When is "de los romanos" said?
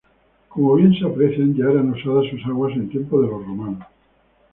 3.21-3.85